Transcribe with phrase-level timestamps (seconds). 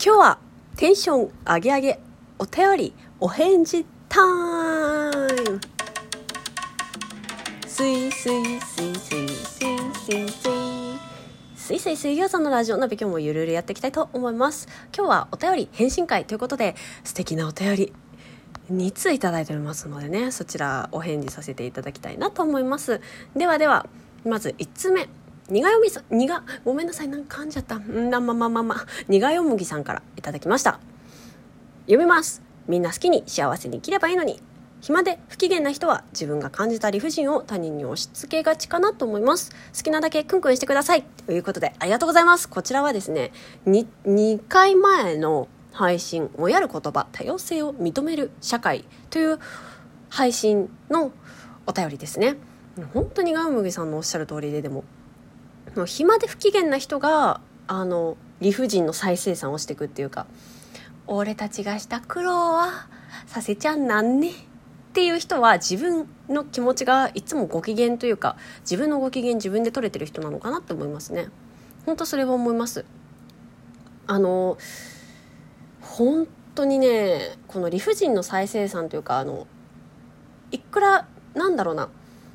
[0.00, 0.38] 今日は
[0.76, 2.00] テンション上げ上げ
[2.38, 5.60] お便りお返事タイム。
[7.66, 10.58] すいすいすいすいすいすいすい
[11.56, 17.92] すいすい水曜さんのラジオ鍋今日もゆるゆるやっていきたいと思います今日はお便り返信会ということで素敵なお便り
[18.70, 23.00] 2通いただいておりますのでねそちらお返事させていただきたいなと思います
[23.34, 23.88] ではでは
[24.24, 25.08] まず1つ目
[25.48, 27.78] 苦読みさ苦ごめんなさいなんか噛んじゃった。
[27.78, 28.76] んだまままま
[29.08, 30.78] 苦よもぎさんからいただきました。
[31.86, 32.42] 読みます。
[32.66, 34.40] みんな好きに幸せに生きればいいのに。
[34.80, 39.50] 暇で不機嫌な人は自分が感じた理不尽を他人に押し付けがちかなと思います。
[39.74, 41.02] 好きなだけクンクンしてください。
[41.26, 42.48] ということでありがとうございます。
[42.48, 43.32] こちらはですね
[43.66, 49.38] 2, 2回前の配信「もやる言葉多様性を認める社会」という
[50.10, 51.10] 配信の
[51.66, 52.36] お便りですね。
[52.92, 54.84] 本当にガウムギさんのおっしゃる通りででも
[55.86, 60.26] 暇で不機嫌な人があの理不尽の再生産をしていくっていうか
[61.06, 62.86] 俺たちがした苦労は
[63.26, 64.32] させちゃなんねっ
[64.92, 71.28] ていう人は自分の気持ちがいつもご機嫌というか自分のご機嫌自分で取れてる人なのかなって思いますね。
[71.86, 72.84] 本当それは思います。
[74.06, 74.58] あの
[75.80, 79.46] 本当にねこの理不尽の再生産というかあの
[80.50, 81.88] いくらなんだろうな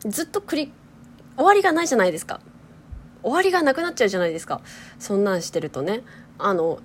[0.00, 0.72] ずっと繰り
[1.36, 2.40] 終わりがないじゃないですか。
[3.26, 4.60] 終わりがなくなっちゃうじゃないですか
[5.00, 6.02] そんなんしてるとね
[6.38, 6.78] あの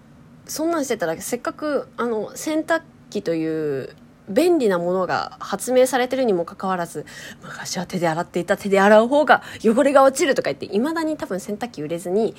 [0.48, 3.96] そんなんしてたらせっかくあの洗濯機という
[4.28, 7.06] 便利なものが発明されてるにもかかわらず
[7.44, 12.34] 昔は手で洗っていた手で洗う方が汚れが落ちるとか言っていまだに多分洗濯機売れずに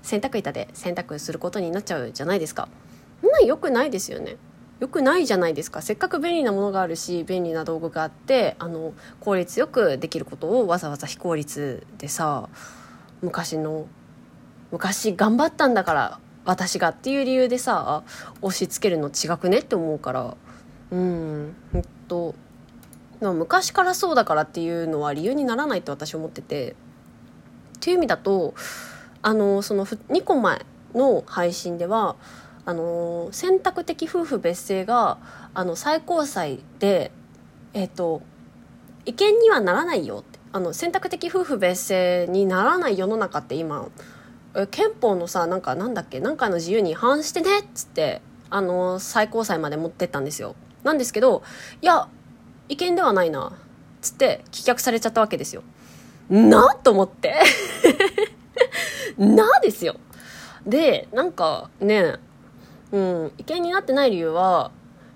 [0.00, 2.68] 洗濯板で洗濯することになっちゃうじゃないですか。
[3.20, 4.36] そんな良くないですよね。
[4.80, 12.48] 良くないじゃないですかせっかく便利なものがあるし便利な道具があってあの効率よくできることをわざわざ非効率でさ
[13.22, 13.86] 昔の
[14.72, 18.02] 昔頑張ったんだから私がっていう理由でさ
[18.40, 20.36] 押し付けるの違くねって思うから。
[20.90, 21.54] うん。
[21.72, 22.34] ほんと。
[23.20, 26.72] 昔からそうだからっていうのは理由にならないと私思ってて。
[26.72, 26.74] っ
[27.80, 28.54] ていう意味だと
[29.22, 30.64] あのその2個前
[30.94, 32.14] の配信では
[32.64, 35.18] あの選択的夫婦別姓が
[35.52, 37.10] あの最高裁で
[37.74, 38.22] えっ、と
[39.04, 40.38] 違憲にはならないよって。
[40.52, 43.88] あの選択的夫婦別姓にならない世の中って今
[44.70, 48.20] 憲法のさなんかなんだっけ何かの自由に違反してねっつって
[48.50, 50.54] あの最高裁まで持ってったんですよ。
[50.84, 51.42] なんですけど
[51.80, 52.08] いや
[52.68, 53.52] 違憲ではないなっ
[54.02, 55.62] つって棄却されちゃったわけですよ。
[56.28, 57.34] なと思って。
[59.16, 59.96] なですよ。
[60.66, 62.16] でなんかね
[62.92, 64.70] うん違憲になってない理由は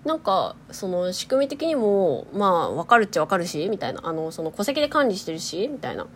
[0.06, 4.00] なんかその仕組み的にもまあ分かるっちゃ分かるしみたいな。
[4.05, 6.06] あのその戸籍で管理してるしみたいな。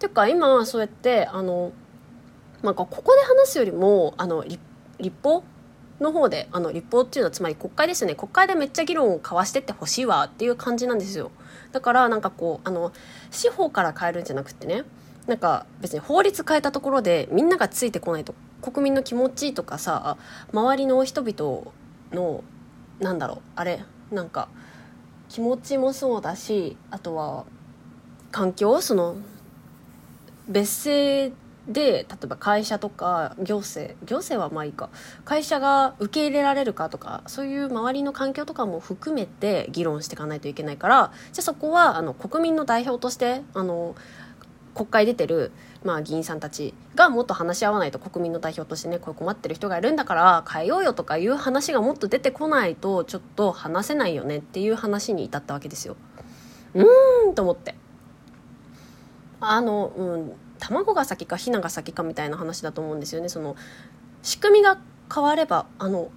[0.00, 1.70] ていうか今そうやってあの
[2.62, 4.58] なんかここで話すよりもあの立
[4.98, 5.44] 立法
[6.00, 8.16] の方であの立法っていうのはつまり国会ですよね。
[8.16, 11.30] 国会でめっちゃ議論を交わしてってほしいわっていう感じなんですよ。
[11.70, 12.92] だからなんかこうあの
[13.30, 14.82] 司法から変えるんじゃなくてね。
[15.28, 20.16] なんか別に法律変えたところでみんながついてこないと国民の気持ちとかさ
[20.52, 21.72] 周りの人々
[22.12, 22.44] の
[23.00, 23.84] なんだろうあれ？
[24.10, 24.48] なんか
[25.28, 27.44] 気持ちもそうだしあとは
[28.30, 29.16] 環境その
[30.48, 31.32] 別姓
[31.68, 34.88] で例えば会社とか行政行政はまあいいか。
[35.24, 43.96] 会社が受け入れられるかとかそういう周りの環境とかも含めて議論していかないといけないからじゃあそこはあの国民の代表としてあの
[44.76, 45.52] 国会出てる、
[45.84, 55.96] まあ、議員さんたちがもっと話し合わないと国民の代表としてねこう困ってる人がいるんだから変えようよとかいう話がもっと出てこないとちょっと話せないよねっていう話に至ったわけですよ。
[56.74, 57.74] うーんと思って。
[59.40, 63.30] あの、うん、卵が先かひなが先かみたいな話だと思うんですよね。
[63.30, 63.56] その
[64.22, 64.78] 仕組みが
[65.12, 66.10] 変わればあの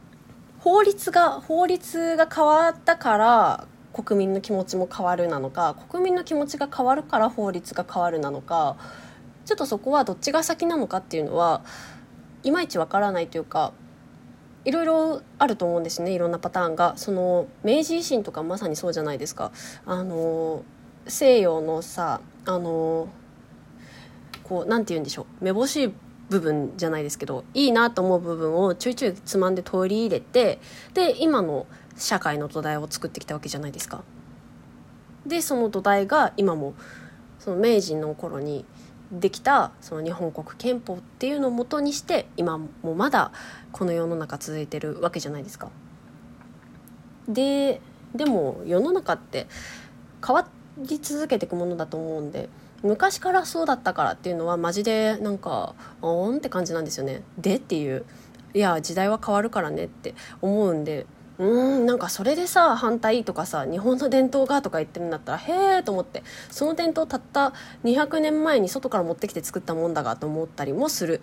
[0.60, 3.68] 法律が法律が変わったから
[4.04, 8.78] 国民の気持ちも変わるなのか国民の気持ちが変わるから法律が変わるなのか
[9.46, 11.64] ちょっとそこはどっちが先なのかっていうのは
[12.44, 13.74] いまいちわからないというか
[14.66, 16.94] いろいろあると思うんですねいろんなパターンが。
[16.98, 19.52] その明治維新とかまさにそうじゃないですか。
[19.86, 20.64] あの
[21.08, 23.08] 西洋のさあの
[24.44, 25.94] こうなんて言うんでしょうめぼしい
[26.30, 30.60] 部分じゃないですけどいいなと思う部分をちょいちょいつまんで取り入れて
[30.94, 31.66] で今の
[32.00, 34.04] 社会の土台を作ってきたわけじゃないですか。
[35.26, 36.74] でその土台が今も
[37.38, 38.66] その明治の頃に
[39.12, 43.32] できたその日本国憲法っていうのをもとにして今もまだ
[43.72, 45.70] この世の中続いてるわけじゃないですか。
[47.28, 47.82] で
[48.16, 49.48] でも世の中って
[50.26, 50.48] 変わ
[50.78, 52.50] り続けていくものだと思うんで
[52.82, 57.24] 昔からそうだったからっていうのはマジでなんかおーんって感じなんですよね。
[57.38, 58.06] でっていう
[58.54, 61.06] いや時代は変わるからねって思うんで
[61.40, 67.54] うーんなんかそれでさ反対とかさ日本の伝統がとか言ってるんだったらへえと思ってその伝統たった
[67.86, 71.22] 200年前に外から持ってきて作ったもんだがと思ったりもする。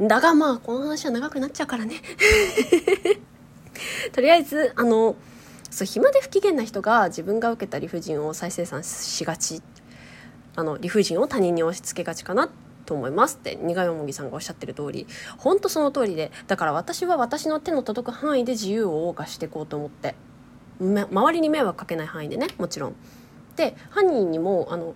[0.00, 2.00] だがまあこの話は長くなっちゃうからね。
[4.12, 5.16] とりあえずあの
[5.70, 9.62] そう暇で不機嫌な人が自分が受けた理不尽を再生産しがち。
[10.54, 12.44] あの理不尽を他人に押し付けがちかな。
[12.44, 15.06] ってと思いますって苦いもぎさんがおっしゃってる通り
[15.38, 20.14] 本当その通りでだから私は私の手の届く範囲で自由を謳歌していこうと思って
[20.78, 22.94] 周りに迷惑かけない範囲でねもちろん
[23.56, 24.94] で犯人にもあの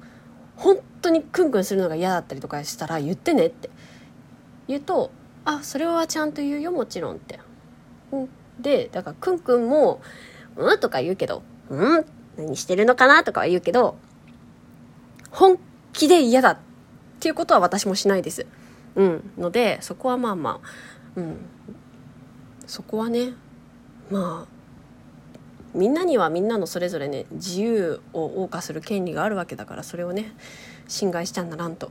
[0.56, 3.70] 本当にクンクンするのが嫌だったりとかしたら言ってねって
[4.68, 5.10] 言うと
[5.46, 7.40] 「あそれはちゃんと言うよもちろん」って。
[8.60, 10.00] でだからクンクンも
[10.56, 12.04] 「うん?」とか言うけど「うん
[12.36, 13.96] 何してるのかな?」とかは言うけど
[15.30, 15.58] 本
[15.92, 16.58] 気で嫌だっ
[17.16, 18.46] っていうことは私もしないです。
[18.94, 19.30] うん。
[19.38, 21.36] ので、そこはまあまあ、うん。
[22.66, 23.32] そこはね、
[24.10, 24.56] まあ、
[25.74, 30.32] みんなにはみんなのそれぞれね、自由を謳歌する権利があるわけだから、それをね、
[30.88, 31.90] 侵害しちゃならんと。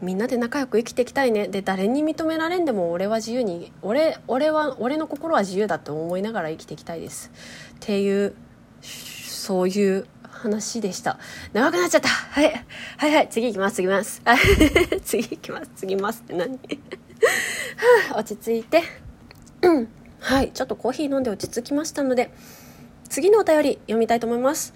[0.00, 1.48] みんなで仲良く生きていきたいね。
[1.48, 7.30] で、誰に認められんでも俺は自由に、俺、俺は、俺の心は自由だって思いながら生きていきたいです。
[7.74, 8.34] っていう、
[8.80, 10.06] そういう
[10.40, 11.18] 話でした。
[11.52, 12.08] 長くなっちゃった。
[12.08, 12.64] はい。
[12.96, 13.28] はいはい。
[13.28, 13.76] 次行きます。
[13.76, 14.22] 次行きます。
[15.04, 15.70] 次行きます。
[15.76, 16.58] 次ますって何？
[18.14, 18.82] 落ち着いて。
[20.20, 20.50] はい。
[20.52, 22.32] ちょっとコーヒー飲んで落ち着きましたので、
[23.08, 24.72] 次のお便り読みたいと思います。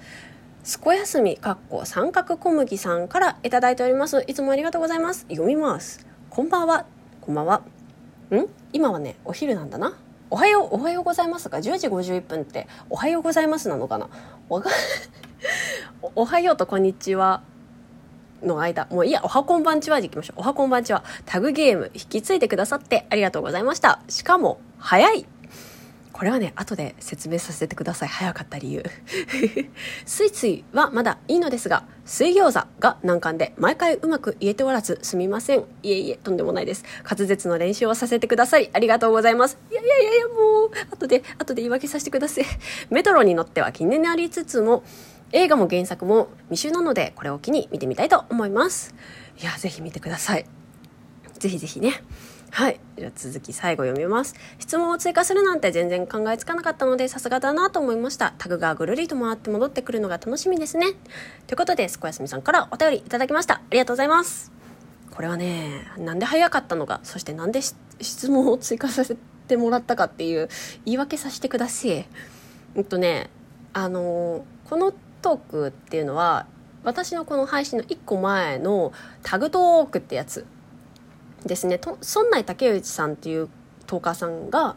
[0.63, 4.23] すこやすみ、かっこ三角小麦さんからいただいております。
[4.27, 5.21] いつもありがとうございます。
[5.31, 6.07] 読みます。
[6.29, 6.85] こんばんは。
[7.23, 7.63] こんばんは。
[8.31, 8.47] ん？
[8.75, 9.97] 今はね、お昼なんだな。
[10.31, 14.09] おはよう、おはようございますが、10時51分って、おはようございますなのかな
[14.49, 14.71] わか、
[16.15, 17.43] おはようとこんにちは
[18.43, 20.41] の間、もういいや、おはこんばんちはでいきましょう。
[20.41, 24.01] おはこんばんちは、タグゲーム引き継いでくださってありがとうございました。
[24.09, 25.27] しかも、早い
[26.13, 28.09] これはね、後で説明させてください。
[28.09, 28.85] 早かった理由。
[30.07, 35.65] スイスイはまだいいのですが、水餃子が難関で、毎回うまく言えておらず、すみません。
[35.83, 36.85] いえいえ、とんでもないです。
[37.03, 39.59] 滑舌の練習をさせてくださり、ありがとうございます。
[39.73, 42.45] いやいやいやいや、もう、後で、後で言い訳させてください。
[42.91, 44.85] メトロに乗っては気になりつつも、
[45.33, 48.95] 映画も原作も未集なので、これを機に見てみたいと思います。
[49.41, 50.47] いや、ぜひ見てください。
[51.39, 52.03] ぜひぜひね。
[52.51, 52.79] はい。
[52.97, 54.37] じゃあ続き最後読みます。
[54.61, 58.33] 質問を追加するなんて全然考えつかなかったので、さすがだなと思いました。
[58.39, 60.93] タグがぐるりと回って戻ってくるのが楽しみですね。
[61.49, 63.55] ということで、すこやすみさんからお便りいただきました。
[63.55, 64.53] ありがとうございます。
[65.11, 67.61] これはね、なんで早かったのか、そしてなんで
[68.01, 69.17] 質問を追加させ
[69.49, 70.49] てもらったかっていう
[70.85, 72.07] 言い訳させてください。
[72.77, 73.31] えっとね、
[73.73, 74.93] あのこの
[75.25, 76.47] トークっていうのは、
[76.85, 78.93] 私のこの配信の1個前の
[79.23, 80.45] タグトークってやつ
[81.47, 81.81] ですね。
[81.83, 83.49] 村内竹内さんっていう
[83.87, 84.77] トーカーさんが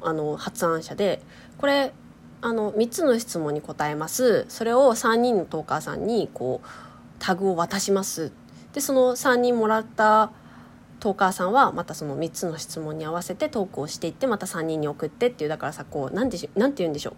[0.00, 1.20] あの発案者で
[1.58, 1.92] これ
[2.40, 4.46] あの3つの質問に答えます。
[4.48, 6.68] それを3人のトーカーさんにこう
[7.18, 8.30] タグを渡します。
[8.72, 10.30] でその3人もらった
[11.00, 17.14] トーカーさんはまたその3つの質問に合わせてトークをしていってまた3人に送ってっていうだからさこう何てなんて言うんでしょう。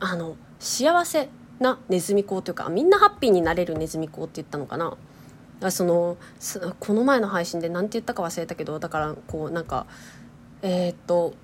[0.00, 4.96] あの幸せなネズミ講というかみんなハッピーになれるネズミ講って言ったのかな？
[5.70, 6.16] その
[6.78, 9.86] この前の配信で何て言ったか忘れたけどだからこうなんか
[10.62, 11.34] えー、っと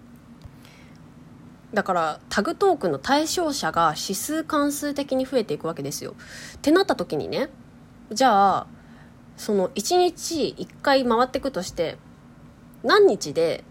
[1.72, 6.14] だからタグトークの対象者が指数関数的に増えていくわけですよ。
[6.56, 7.48] ってなった時にね
[8.12, 8.66] じゃあ
[9.36, 11.98] その1日1回回っていくとして
[12.84, 13.64] 何日で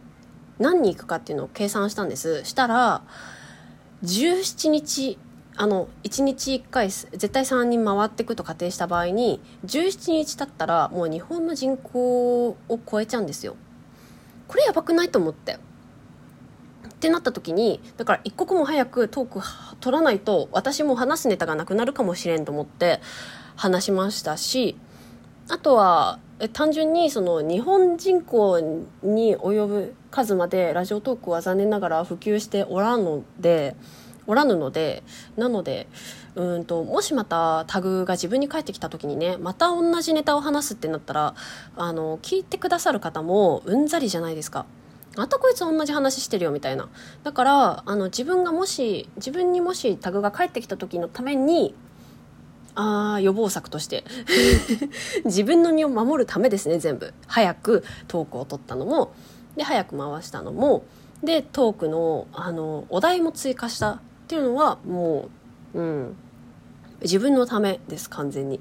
[0.59, 3.03] 何に行くかっていうのを計算したんですしたら
[4.03, 5.17] 17日
[5.55, 12.57] あの1日1回絶対3人回っていくと仮定した場合に17日経ったらもう日本の人口を
[12.89, 13.55] 超えちゃうんですよ
[14.47, 19.41] これやばくないと思ってってなった時にだから一刻も早くトーク
[19.79, 23.01] 取らないと私も話すネタがなくなるかもしれんと思って
[23.55, 24.77] 話しましたし
[25.49, 26.19] あとは
[26.53, 28.59] 単純にその日本人口
[29.03, 33.75] に及ぶ数までラジオトークは残念ながら普及しておらんので。
[34.27, 35.03] おらぬので
[35.37, 35.87] なので
[36.35, 41.35] うんともしまたタグが自分に返ってきた時にねまた同じネタを話すってなったら
[41.75, 44.65] あの聞いてくださる方もうんざりじゃないですか。
[45.15, 46.89] またこいつ同じ話してるよみたいな。
[47.23, 51.75] だからあの自分がもし自分にもしタグが返ってきた時のために
[52.75, 54.03] あ予防策として
[55.25, 57.13] 自分の身を守るためですね全部。
[57.27, 59.13] 早くトークを取ったのも。
[59.55, 60.83] で早く回したのも。
[61.23, 64.01] でトークのあのお題も追加した。
[64.33, 65.29] っていうのはも
[65.75, 66.15] う、うん、
[67.03, 68.59] 自分のためです完全に。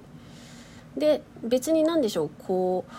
[0.98, 2.92] で別に何でしょうこう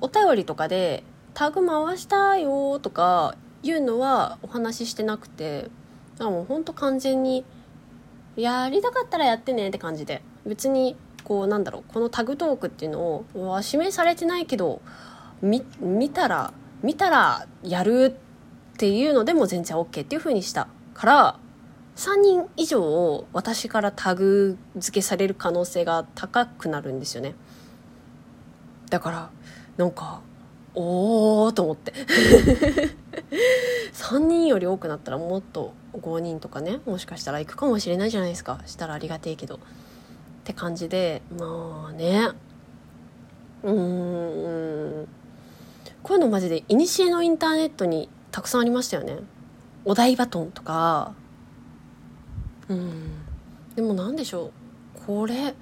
[0.00, 1.02] お便りとかで
[1.34, 3.34] タグ回したよとか
[3.64, 5.68] いうのはお話ししてなくて
[6.20, 7.44] もうほんと完全に
[8.36, 10.94] やりたかったらやってねって感じで別に
[11.24, 14.80] こうなんだろうこのタグトークっていうのを指名されてないけど
[15.42, 16.52] 見見たら
[16.84, 18.16] 見たらやる
[18.74, 21.38] っていうのでも全然 OK っていう風にしたから
[21.96, 27.34] 3人以上を私からタグ付けされる可能性が高くなるんですよね。
[28.90, 29.30] だから
[29.78, 30.20] なんか
[30.74, 31.94] おおと思って。
[33.94, 38.60] 3人より多くなったらもっと5人とかねもしかしたら行くかもしれないじゃないですか。
[38.66, 39.56] したらありがてえけど。
[39.56, 39.58] っ
[40.44, 42.28] て感じでまあね。
[43.62, 45.08] うーん。
[46.02, 49.18] こういうのマジでいにしえのインターネットにたくさんありましたよね。
[49.86, 51.14] お台バトンとか。
[52.68, 53.24] うん。
[53.74, 54.52] でも何でしょう。
[55.06, 55.54] これ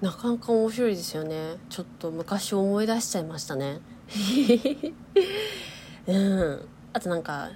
[0.00, 1.56] なかなか面白いですよね。
[1.68, 3.80] ちょっと昔思い出しちゃいましたね。
[6.06, 6.68] うん。
[6.92, 7.50] あとなんか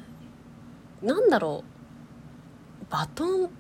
[1.02, 1.64] なんだろ
[2.88, 2.90] う。
[2.90, 3.50] バトン。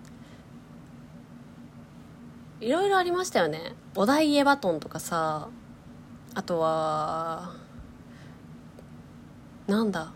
[2.60, 3.74] いろいろありましたよね。
[3.94, 5.48] お題エバトンとかさ。
[6.34, 7.54] あとは
[9.66, 10.12] なんだ。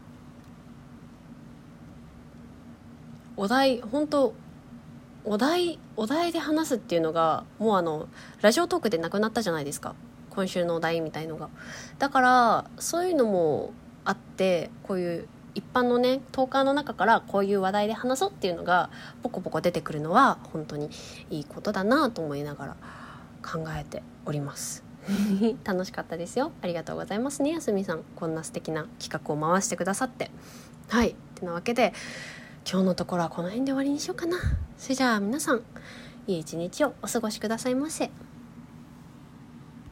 [3.36, 4.34] お題本当
[5.24, 8.08] お題お題で話すっていうのがもうあの
[8.40, 9.94] ラジオトークでなくなったじゃないですか。
[10.30, 11.50] 今週のお題みたいのが。
[11.98, 13.72] だからそういうのも
[14.04, 18.90] あってこういう一般のねトーカーの中からこういう話題で話そうっていうのが
[19.22, 20.90] ポコポコ出てくるのは本当に
[21.28, 22.76] いいことだなと思いながら
[23.42, 24.84] 考えております。
[25.64, 26.52] 楽しかったですよ。
[26.62, 27.50] ありがとうございますね。
[27.50, 28.04] やすみさん。
[28.16, 30.30] こんな素敵な企画を回してくださって。
[30.88, 31.10] はい。
[31.10, 31.92] ってなわけで
[32.70, 34.36] 今日のところはこの辺で終わりにしようかな。
[34.80, 35.62] それじゃあ皆さん
[36.26, 38.10] いい一日をお過ごしくださいませ。